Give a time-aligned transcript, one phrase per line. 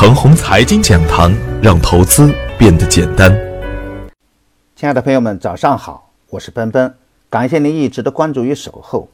[0.00, 1.30] 程红财经讲堂，
[1.62, 3.30] 让投资变得简单。
[4.74, 6.94] 亲爱的朋友们，早上好，我是奔奔，
[7.28, 9.10] 感谢您一直的关注与守候。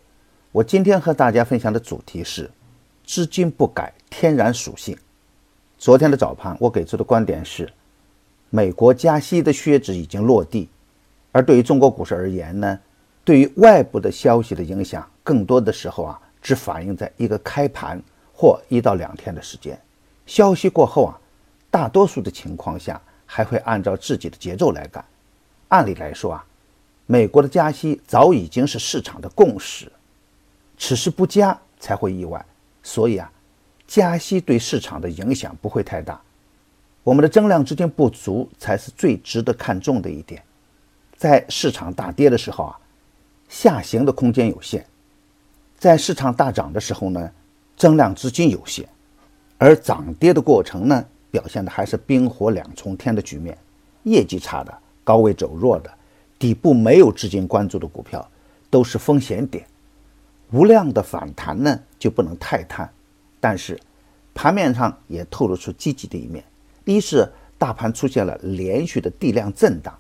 [0.52, 2.48] 我今天和大家分享的主题是：
[3.04, 4.96] 资金不改天然属性。
[5.76, 7.68] 昨天的早盘，我给出的观点是，
[8.48, 10.68] 美国加息的靴子已经落地，
[11.32, 12.78] 而对于中国股市而言呢，
[13.24, 18.00] 对于外部的消息的影响，更多的时候啊，只反映在一个开盘
[18.32, 19.76] 或一到两天的时间。
[20.26, 21.18] 消息过后啊，
[21.70, 25.04] 大多数的情况下还会按照自己的节奏来干。
[25.68, 26.44] 按理来说啊，
[27.06, 29.90] 美国的加息早已经是市场的共识，
[30.76, 32.44] 此时不加才会意外。
[32.82, 33.30] 所以啊，
[33.86, 36.20] 加息对市场的影响不会太大。
[37.02, 40.42] 我们的增量资金不足才是最值得看重的一点。
[41.16, 42.78] 在市场大跌的时候啊，
[43.48, 44.82] 下行的空间有限；
[45.78, 47.30] 在市场大涨的时候呢，
[47.76, 48.88] 增量资金有限。
[49.58, 53.56] 而涨跌的过程呢，表现的还是冰火两重天的局面。
[54.02, 54.72] 业绩差的、
[55.02, 55.90] 高位走弱的、
[56.38, 58.28] 底部没有资金关注的股票，
[58.70, 59.66] 都是风险点。
[60.52, 62.88] 无量的反弹呢，就不能太贪。
[63.40, 63.78] 但是，
[64.32, 66.44] 盘面上也透露出积极的一面。
[66.84, 67.28] 一是
[67.58, 69.92] 大盘出现了连续的地量震荡，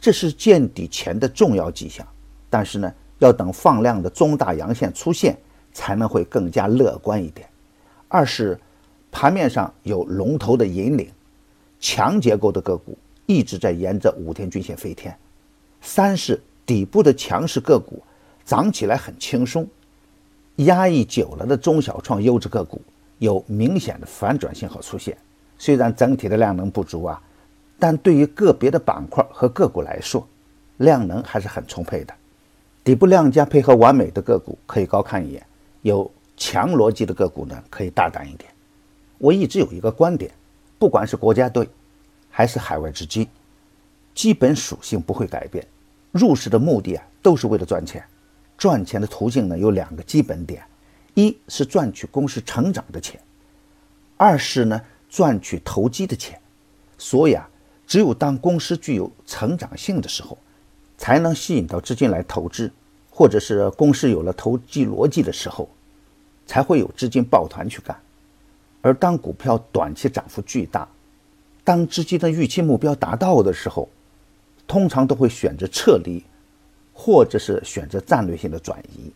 [0.00, 2.04] 这是见底前的重要迹象。
[2.50, 5.38] 但是呢，要等放量的中大阳线出现，
[5.72, 7.48] 才能会更加乐观一点。
[8.14, 8.56] 二是
[9.10, 11.10] 盘面上有龙头的引领，
[11.80, 15.12] 强结构的个股一直在沿着五天均线飞天。
[15.80, 18.00] 三是底部的强势个股
[18.44, 19.66] 涨起来很轻松，
[20.58, 22.80] 压抑久了的中小创优质个股
[23.18, 25.18] 有明显的反转信号出现。
[25.58, 27.20] 虽然整体的量能不足啊，
[27.80, 30.24] 但对于个别的板块和个股来说，
[30.76, 32.14] 量能还是很充沛的。
[32.84, 35.44] 底部量价配合完美的个股可以高看一眼，
[35.82, 36.08] 有。
[36.36, 38.50] 强逻辑的个股呢，可以大胆一点。
[39.18, 40.30] 我一直有一个观点，
[40.78, 41.68] 不管是国家队
[42.30, 43.26] 还是海外资金，
[44.14, 45.66] 基本属性不会改变。
[46.12, 48.04] 入市的目的啊，都是为了赚钱。
[48.56, 50.62] 赚钱的途径呢，有两个基本点：
[51.14, 53.20] 一是赚取公司成长的钱，
[54.16, 56.38] 二是呢赚取投机的钱。
[56.98, 57.48] 所以啊，
[57.86, 60.38] 只有当公司具有成长性的时候，
[60.96, 62.70] 才能吸引到资金来投资，
[63.10, 65.68] 或者是公司有了投机逻辑的时候。
[66.46, 67.98] 才会有资金抱团去干，
[68.82, 70.86] 而当股票短期涨幅巨大，
[71.64, 73.88] 当资金的预期目标达到的时候，
[74.66, 76.22] 通常都会选择撤离，
[76.92, 79.10] 或者是选择战略性的转移。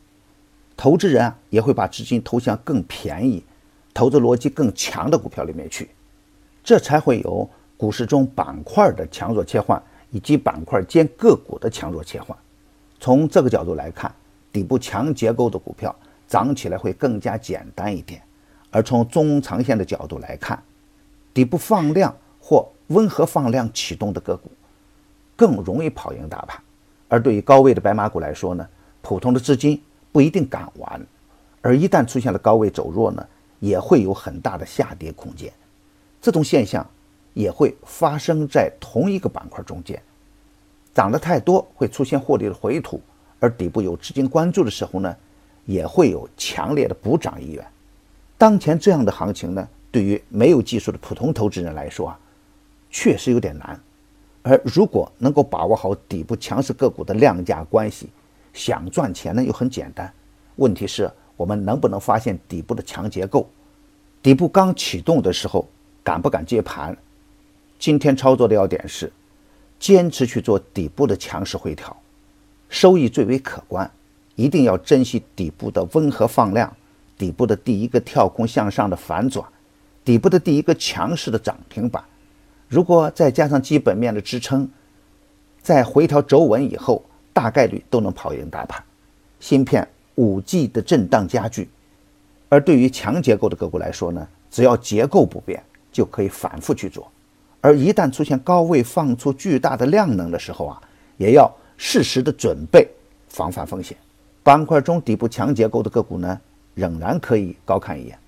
[0.77, 3.45] 投资人啊也会把资金投向更便宜、
[3.93, 5.91] 投资逻辑更强的股票里面去，
[6.65, 12.37] 这才会有股市中板块的强弱切换，以及板块间个股的强弱切换。
[12.99, 14.15] 从这个角度来看，
[14.51, 15.95] 底部强结构的股票。
[16.29, 18.23] 涨起来会更加简单一点，
[18.71, 20.63] 而从中长线的角度来看，
[21.33, 24.51] 底部放量或温和放量启动的个股
[25.35, 26.63] 更容易跑赢大盘。
[27.09, 28.69] 而对于高位的白马股来说呢，
[29.01, 31.01] 普通的资金不一定敢玩，
[31.63, 33.27] 而一旦出现了高位走弱呢，
[33.59, 35.51] 也会有很大的下跌空间。
[36.21, 36.87] 这种现象
[37.33, 39.99] 也会发生在同一个板块中间，
[40.93, 43.01] 涨得太多会出现获利的回吐，
[43.41, 45.17] 而底部有资金关注的时候呢？
[45.69, 47.63] 也会有强烈的补涨意愿。
[48.39, 52.19] 当前这样的行情呢，对于没有技术的普通投资人来说啊，
[52.91, 53.79] 确实有点难。
[54.43, 58.09] 而如果能够把握好底部强势个股的量价关系，
[58.55, 60.11] 想赚钱呢又很简单。
[60.57, 63.47] 问题是，我们能不能发现底部的强结构？
[64.23, 65.69] 底部刚启动的时候，
[66.03, 66.97] 敢不敢接盘？
[67.79, 69.13] 今天操作的要点是，
[69.79, 71.95] 坚持去做底部的强势回调，
[72.71, 73.89] 收益最为可观。
[74.39, 76.73] 一定要珍惜底部的温和放量，
[77.19, 79.45] 底部的第一个跳空向上的反转，
[80.05, 82.01] 底部的第一个强势的涨停板。
[82.69, 84.71] 如果再加上基本面的支撑，
[85.61, 88.81] 在回调走稳以后，大概率都能跑赢大盘。
[89.41, 91.69] 芯片五 G 的震荡加剧，
[92.49, 95.61] 而对于强结构的个股来说呢，只要结构不变，
[95.91, 97.11] 就可以反复去做。
[97.61, 100.81] 而一旦出现高位放出巨大的量能的时候啊，
[101.17, 102.87] 也要适时的准备
[103.29, 103.97] 防范风险。
[104.49, 106.41] 板块中底部强结构的个股呢，
[106.75, 108.19] 仍然可以高看一眼。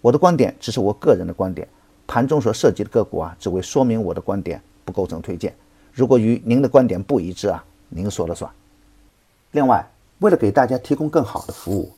[0.00, 1.68] 我的观点只是我个人的观点，
[2.08, 5.54] 盘中所涉及的个股啊，只为说明我的观点，不构成推荐。
[5.92, 8.50] 如果与您的观点不一致啊，您说了算。
[9.52, 11.92] 另外，为了给大家提供更好的服务，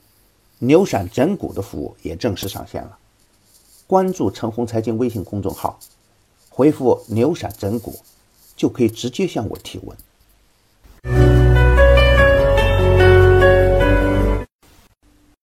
[0.59, 2.99] 牛闪整股的服务也正式上线了。
[3.87, 5.79] 关注陈红财经微信公众号，
[6.51, 7.99] 回复“牛闪整股”，
[8.55, 9.97] 就可以直接向我提问。